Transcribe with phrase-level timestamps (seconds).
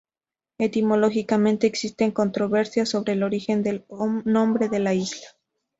[0.57, 3.85] Etimológicamente, existe controversia sobre el origen del
[4.25, 5.27] nombre de la isla.